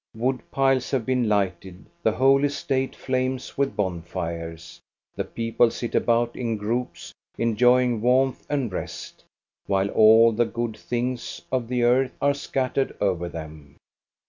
Woodpiles 0.15 0.89
have 0.89 1.05
been 1.05 1.29
lighted; 1.29 1.85
the 2.01 2.13
whole 2.13 2.43
estate 2.43 2.95
flames 2.95 3.55
with 3.55 3.75
bonfires. 3.75 4.81
The 5.15 5.23
people 5.23 5.69
sit 5.69 5.93
about 5.93 6.35
in 6.35 6.57
groups, 6.57 7.13
enjoying 7.37 8.01
warmth 8.01 8.43
and 8.49 8.71
rest, 8.73 9.23
while 9.67 9.89
all 9.91 10.31
the 10.31 10.45
good 10.45 10.75
things 10.75 11.43
of 11.51 11.67
the 11.67 11.83
earth 11.83 12.13
are 12.19 12.33
scattered 12.33 12.97
over 12.99 13.29
them. 13.29 13.75